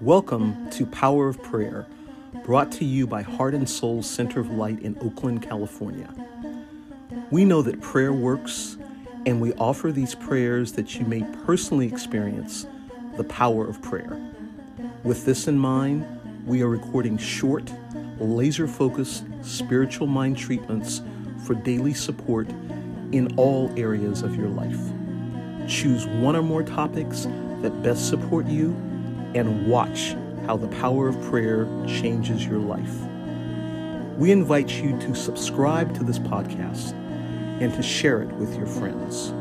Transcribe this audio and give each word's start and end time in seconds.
Welcome 0.00 0.70
to 0.70 0.86
Power 0.86 1.28
of 1.28 1.42
Prayer, 1.42 1.84
brought 2.46 2.72
to 2.72 2.86
you 2.86 3.06
by 3.06 3.20
Heart 3.20 3.52
and 3.52 3.68
Soul 3.68 4.02
Center 4.02 4.40
of 4.40 4.50
Light 4.50 4.80
in 4.80 4.96
Oakland, 5.02 5.42
California. 5.42 6.08
We 7.30 7.44
know 7.44 7.60
that 7.60 7.82
prayer 7.82 8.10
works, 8.10 8.78
and 9.26 9.42
we 9.42 9.52
offer 9.52 9.92
these 9.92 10.14
prayers 10.14 10.72
that 10.72 10.98
you 10.98 11.04
may 11.04 11.22
personally 11.44 11.86
experience 11.86 12.66
the 13.18 13.24
power 13.24 13.66
of 13.68 13.82
prayer. 13.82 14.18
With 15.04 15.26
this 15.26 15.46
in 15.48 15.58
mind, 15.58 16.06
we 16.46 16.62
are 16.62 16.68
recording 16.68 17.18
short, 17.18 17.70
laser 18.18 18.66
focused 18.66 19.26
spiritual 19.42 20.06
mind 20.06 20.38
treatments 20.38 21.02
for 21.44 21.52
daily 21.52 21.92
support 21.92 22.48
in 23.12 23.34
all 23.36 23.70
areas 23.76 24.22
of 24.22 24.34
your 24.34 24.48
life. 24.48 24.80
Choose 25.68 26.06
one 26.06 26.36
or 26.36 26.42
more 26.42 26.62
topics 26.62 27.26
that 27.60 27.82
best 27.82 28.08
support 28.08 28.46
you 28.46 28.74
and 29.34 29.66
watch 29.66 30.16
how 30.46 30.56
the 30.56 30.68
power 30.68 31.08
of 31.08 31.20
prayer 31.22 31.66
changes 31.86 32.44
your 32.44 32.58
life. 32.58 32.94
We 34.16 34.32
invite 34.32 34.82
you 34.82 34.98
to 35.00 35.14
subscribe 35.14 35.94
to 35.94 36.04
this 36.04 36.18
podcast 36.18 36.92
and 37.60 37.72
to 37.74 37.82
share 37.82 38.22
it 38.22 38.32
with 38.34 38.56
your 38.56 38.66
friends. 38.66 39.32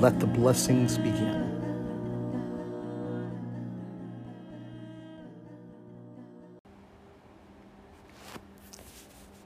Let 0.00 0.18
the 0.20 0.26
blessings 0.26 0.98
begin. 0.98 1.42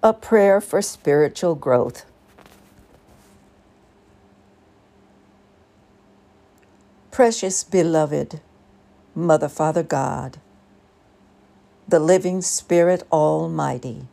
A 0.03 0.13
prayer 0.13 0.61
for 0.61 0.81
spiritual 0.81 1.55
growth. 1.55 2.05
Precious 7.11 7.65
beloved, 7.65 8.41
Mother, 9.19 9.49
Father 9.49 9.83
God, 9.83 10.39
the 11.89 11.99
living 11.99 12.41
Spirit 12.41 13.03
Almighty, 13.11 14.07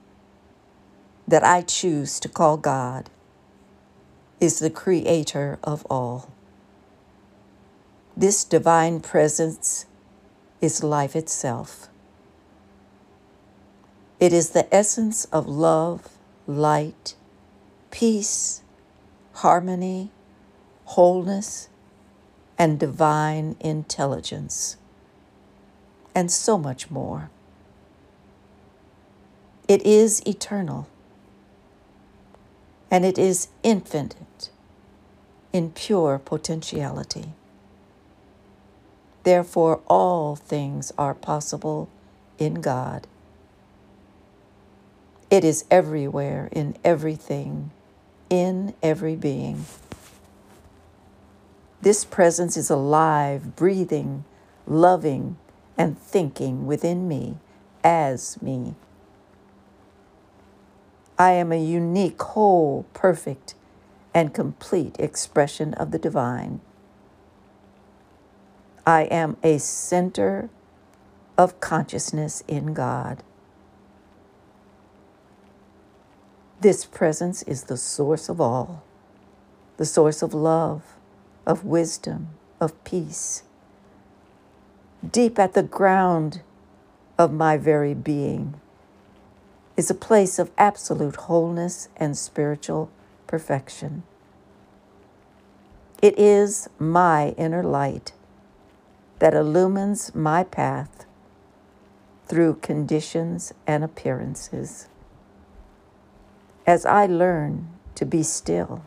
that 1.27 1.43
I 1.43 1.61
choose 1.61 2.19
to 2.21 2.27
call 2.27 2.57
God, 2.57 3.11
is 4.39 4.57
the 4.57 4.71
Creator 4.71 5.59
of 5.63 5.85
all. 5.91 6.31
This 8.17 8.43
divine 8.43 8.99
presence 8.99 9.85
is 10.59 10.83
life 10.83 11.15
itself. 11.15 11.87
It 14.19 14.33
is 14.33 14.49
the 14.49 14.73
essence 14.73 15.25
of 15.25 15.45
love, 15.45 16.09
light, 16.47 17.13
peace, 17.91 18.63
harmony, 19.33 20.09
wholeness, 20.85 21.69
and 22.57 22.79
divine 22.79 23.55
intelligence 23.59 24.77
and 26.15 26.31
so 26.31 26.57
much 26.57 26.89
more. 26.89 27.29
It 29.67 29.85
is 29.85 30.21
eternal, 30.25 30.87
and 32.89 33.03
it 33.03 33.17
is 33.17 33.49
infinite 33.61 34.49
in 35.51 35.71
pure 35.71 36.17
potentiality. 36.17 37.33
Therefore, 39.23 39.81
all 39.87 40.35
things 40.35 40.93
are 40.97 41.13
possible 41.13 41.89
in 42.37 42.55
God. 42.55 43.07
It 45.31 45.43
is 45.43 45.65
everywhere, 45.71 46.47
in 46.51 46.77
everything, 46.83 47.71
in 48.29 48.75
every 48.83 49.15
being. 49.15 49.65
This 51.81 52.05
presence 52.05 52.55
is 52.55 52.69
alive, 52.69 53.55
breathing, 53.55 54.25
loving, 54.67 55.37
and 55.77 55.97
thinking 55.97 56.65
within 56.65 57.07
me 57.07 57.37
as 57.83 58.41
me. 58.41 58.75
I 61.17 61.31
am 61.31 61.51
a 61.51 61.63
unique, 61.63 62.21
whole, 62.21 62.85
perfect, 62.93 63.55
and 64.13 64.33
complete 64.33 64.95
expression 64.99 65.73
of 65.75 65.91
the 65.91 65.99
divine. 65.99 66.59
I 68.85 69.03
am 69.03 69.37
a 69.43 69.57
center 69.57 70.49
of 71.37 71.59
consciousness 71.59 72.43
in 72.47 72.73
God. 72.73 73.23
This 76.61 76.85
presence 76.85 77.43
is 77.43 77.63
the 77.63 77.77
source 77.77 78.29
of 78.29 78.41
all, 78.41 78.83
the 79.77 79.85
source 79.85 80.21
of 80.21 80.33
love, 80.33 80.95
of 81.45 81.63
wisdom, 81.63 82.29
of 82.59 82.81
peace 82.83 83.43
deep 85.11 85.39
at 85.39 85.53
the 85.53 85.63
ground 85.63 86.41
of 87.17 87.31
my 87.31 87.57
very 87.57 87.93
being, 87.93 88.59
is 89.77 89.89
a 89.89 89.95
place 89.95 90.39
of 90.39 90.51
absolute 90.57 91.15
wholeness 91.15 91.89
and 91.97 92.17
spiritual 92.17 92.89
perfection. 93.27 94.03
It 96.01 96.17
is 96.19 96.69
my 96.77 97.29
inner 97.37 97.63
light 97.63 98.13
that 99.19 99.33
illumines 99.33 100.13
my 100.13 100.43
path 100.43 101.05
through 102.27 102.55
conditions 102.55 103.53
and 103.65 103.83
appearances. 103.83 104.87
As 106.67 106.85
I 106.85 107.05
learn 107.05 107.69
to 107.95 108.05
be 108.05 108.23
still 108.23 108.83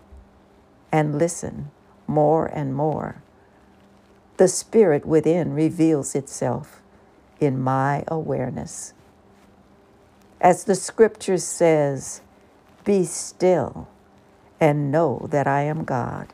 and 0.93 1.19
listen 1.19 1.71
more 2.06 2.47
and 2.47 2.75
more, 2.75 3.23
the 4.38 4.49
spirit 4.49 5.04
within 5.04 5.53
reveals 5.53 6.15
itself 6.15 6.81
in 7.41 7.60
my 7.60 8.04
awareness. 8.06 8.94
As 10.41 10.65
the 10.65 10.76
scripture 10.76 11.38
says, 11.38 12.22
be 12.84 13.04
still 13.04 13.88
and 14.60 14.93
know 14.93 15.26
that 15.31 15.49
I 15.49 15.62
am 15.62 15.84
God. 15.84 16.32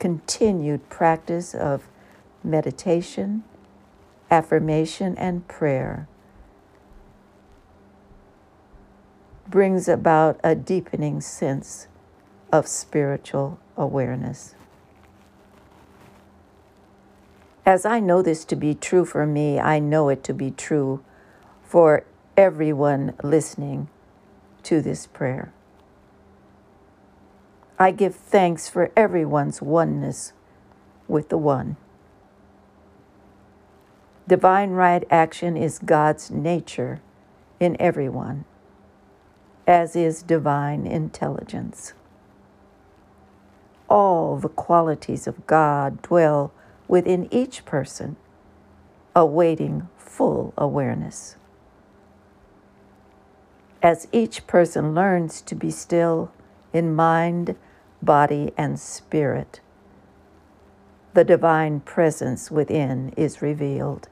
Continued 0.00 0.88
practice 0.88 1.54
of 1.54 1.86
meditation, 2.42 3.44
affirmation, 4.30 5.16
and 5.16 5.46
prayer 5.46 6.08
brings 9.48 9.88
about 9.88 10.40
a 10.42 10.56
deepening 10.56 11.20
sense 11.20 11.86
of 12.52 12.66
spiritual 12.66 13.60
awareness. 13.76 14.54
As 17.70 17.86
I 17.86 18.00
know 18.00 18.20
this 18.20 18.44
to 18.46 18.56
be 18.56 18.74
true 18.74 19.04
for 19.04 19.24
me, 19.24 19.60
I 19.60 19.78
know 19.78 20.08
it 20.08 20.24
to 20.24 20.34
be 20.34 20.50
true 20.50 21.04
for 21.62 22.02
everyone 22.36 23.14
listening 23.22 23.88
to 24.64 24.82
this 24.82 25.06
prayer. 25.06 25.52
I 27.78 27.92
give 27.92 28.16
thanks 28.16 28.68
for 28.68 28.90
everyone's 28.96 29.62
oneness 29.62 30.32
with 31.06 31.28
the 31.28 31.38
One. 31.38 31.76
Divine 34.26 34.70
right 34.70 35.04
action 35.08 35.56
is 35.56 35.78
God's 35.78 36.28
nature 36.28 37.00
in 37.60 37.76
everyone, 37.80 38.46
as 39.68 39.94
is 39.94 40.24
divine 40.24 40.88
intelligence. 40.88 41.92
All 43.88 44.38
the 44.38 44.48
qualities 44.48 45.28
of 45.28 45.46
God 45.46 46.02
dwell 46.02 46.52
within 46.90 47.32
each 47.32 47.64
person, 47.64 48.16
awaiting 49.14 49.88
full 49.96 50.52
awareness. 50.58 51.36
As 53.80 54.08
each 54.10 54.44
person 54.48 54.92
learns 54.92 55.40
to 55.42 55.54
be 55.54 55.70
still 55.70 56.32
in 56.72 56.92
mind, 56.92 57.54
body, 58.02 58.52
and 58.58 58.78
spirit, 58.78 59.60
the 61.14 61.22
divine 61.22 61.78
presence 61.78 62.50
within 62.50 63.10
is 63.16 63.40
revealed. 63.40 64.08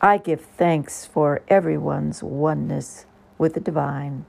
I 0.00 0.18
give 0.18 0.42
thanks 0.42 1.06
for 1.06 1.42
everyone's 1.48 2.22
oneness 2.22 3.04
with 3.36 3.54
the 3.54 3.60
divine, 3.60 4.26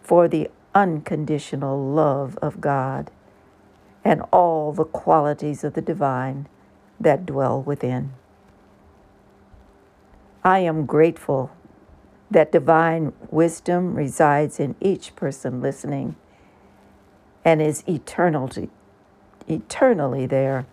for 0.00 0.28
the 0.28 0.48
unconditional 0.76 1.92
love 1.92 2.38
of 2.40 2.60
God 2.60 3.10
and 4.04 4.22
all 4.32 4.72
the 4.72 4.84
qualities 4.84 5.64
of 5.64 5.74
the 5.74 5.82
divine 5.82 6.48
that 6.98 7.26
dwell 7.26 7.62
within. 7.62 8.12
I 10.42 10.60
am 10.60 10.86
grateful 10.86 11.50
that 12.30 12.52
divine 12.52 13.12
wisdom 13.30 13.94
resides 13.94 14.60
in 14.60 14.74
each 14.80 15.14
person 15.16 15.60
listening 15.60 16.16
and 17.44 17.60
is 17.60 17.82
eternally, 17.86 18.70
eternally 19.48 20.26
there 20.26 20.66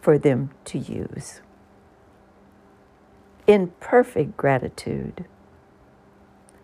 for 0.00 0.18
them 0.18 0.50
to 0.66 0.78
use. 0.78 1.40
In 3.46 3.72
perfect 3.80 4.36
gratitude, 4.36 5.24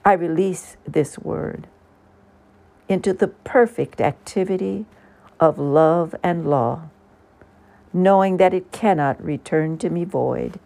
I 0.05 0.13
release 0.13 0.77
this 0.87 1.19
word 1.19 1.69
into 2.89 3.13
the 3.13 3.29
perfect 3.29 4.01
activity 4.01 4.87
of 5.41 5.59
love 5.59 6.15
and 6.23 6.49
law, 6.49 6.89
knowing 7.93 8.37
that 8.39 8.55
it 8.55 8.73
cannot 8.73 9.23
return 9.23 9.79
to 9.79 9.91
me 9.91 10.05
void. 10.05 10.59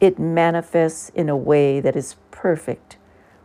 It 0.00 0.18
manifests 0.18 1.10
in 1.10 1.28
a 1.28 1.36
way 1.36 1.80
that 1.80 1.96
is 1.96 2.16
perfect 2.30 2.96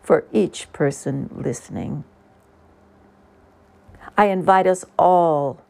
for 0.01 0.25
each 0.31 0.71
person 0.73 1.29
listening. 1.33 2.03
I 4.17 4.25
invite 4.25 4.67
us 4.67 4.83
all 4.99 5.61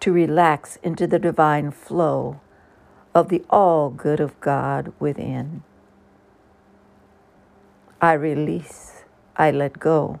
to 0.00 0.12
relax 0.12 0.76
into 0.82 1.06
the 1.06 1.18
divine 1.18 1.70
flow 1.70 2.40
of 3.14 3.28
the 3.28 3.44
all 3.50 3.90
good 3.90 4.20
of 4.20 4.38
God 4.40 4.92
within. 4.98 5.62
I 8.00 8.14
release, 8.14 9.04
I 9.36 9.50
let 9.50 9.78
go. 9.78 10.20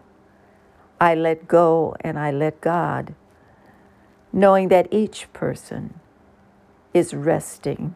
I 1.00 1.16
let 1.16 1.48
go 1.48 1.96
and 2.00 2.18
I 2.18 2.30
let 2.30 2.60
God, 2.60 3.14
knowing 4.32 4.68
that 4.68 4.88
each 4.90 5.30
person 5.32 6.00
is 6.94 7.14
resting 7.14 7.94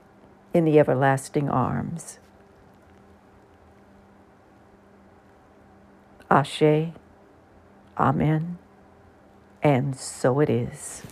in 0.53 0.65
the 0.65 0.79
everlasting 0.79 1.49
arms. 1.49 2.19
Ashe, 6.31 6.93
Amen, 7.99 8.59
and 9.63 9.97
so 9.97 10.41
it 10.41 10.51
is. 10.51 11.03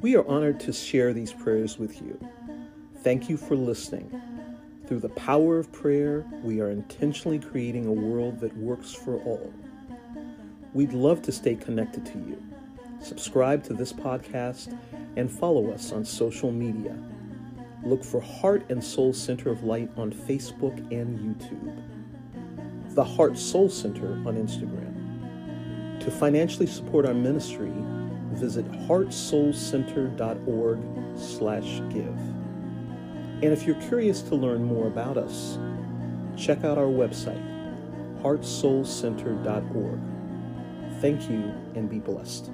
We 0.00 0.16
are 0.16 0.26
honored 0.26 0.58
to 0.60 0.72
share 0.72 1.12
these 1.12 1.32
prayers 1.32 1.78
with 1.78 2.00
you. 2.00 2.18
Thank 3.02 3.28
you 3.28 3.36
for 3.36 3.54
listening. 3.54 4.20
Through 4.86 5.00
the 5.00 5.10
power 5.10 5.58
of 5.58 5.70
prayer, 5.70 6.24
we 6.42 6.60
are 6.60 6.70
intentionally 6.70 7.38
creating 7.38 7.86
a 7.86 7.92
world 7.92 8.40
that 8.40 8.56
works 8.56 8.92
for 8.92 9.18
all. 9.18 9.52
We'd 10.72 10.92
love 10.92 11.20
to 11.22 11.32
stay 11.32 11.56
connected 11.56 12.06
to 12.06 12.18
you. 12.18 12.40
Subscribe 13.00 13.64
to 13.64 13.74
this 13.74 13.92
podcast 13.92 14.78
and 15.16 15.28
follow 15.28 15.72
us 15.72 15.90
on 15.90 16.04
social 16.04 16.52
media. 16.52 16.96
Look 17.82 18.04
for 18.04 18.20
Heart 18.20 18.70
and 18.70 18.84
Soul 18.84 19.12
Center 19.12 19.50
of 19.50 19.64
Light 19.64 19.90
on 19.96 20.12
Facebook 20.12 20.78
and 20.92 21.18
YouTube. 21.18 22.94
The 22.94 23.02
Heart 23.02 23.36
Soul 23.36 23.68
Center 23.68 24.12
on 24.28 24.36
Instagram. 24.36 25.98
To 26.04 26.10
financially 26.10 26.68
support 26.68 27.04
our 27.04 27.14
ministry, 27.14 27.72
visit 28.32 28.70
heartsoulcenter.org 28.70 30.78
slash 31.18 31.80
give. 31.88 32.16
And 33.42 33.52
if 33.52 33.66
you're 33.66 33.82
curious 33.88 34.22
to 34.22 34.36
learn 34.36 34.62
more 34.62 34.86
about 34.86 35.16
us, 35.16 35.58
check 36.36 36.62
out 36.62 36.78
our 36.78 36.84
website, 36.84 37.42
heartsoulcenter.org. 38.22 40.19
Thank 41.00 41.30
you 41.30 41.54
and 41.74 41.88
be 41.88 41.98
blessed. 41.98 42.50